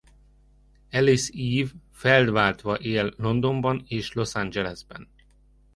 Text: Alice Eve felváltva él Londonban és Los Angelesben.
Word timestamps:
Alice 0.91 1.29
Eve 1.35 1.71
felváltva 1.91 2.75
él 2.75 3.13
Londonban 3.17 3.83
és 3.87 4.13
Los 4.13 4.35
Angelesben. 4.35 5.09